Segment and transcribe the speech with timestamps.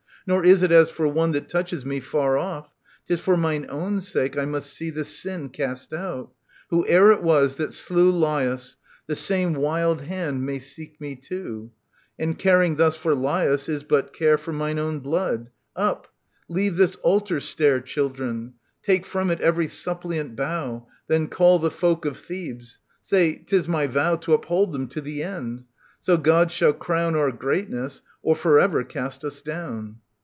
[0.27, 2.69] Nor is it as for one that touches me Far off;
[3.07, 6.29] *tis for mine own sake I must see This sin cast out.
[6.69, 8.77] Whoe'er it was that slew Laius,
[9.07, 11.71] the same wild hand may seek me too:
[12.19, 15.49] And caring thus for Laius, is but care For mine own blood.—
[15.89, 16.07] Up!
[16.47, 17.81] Leave this altar stair.
[17.81, 18.53] Children.
[18.83, 20.85] Take from it every suppliant bough.
[21.07, 22.77] Then call the folk of Thebes.
[23.01, 25.63] Say, 'tis my vow To uphold them to the end.
[26.07, 29.95] ySo God shall crown Our greatness, or for ever cast us down.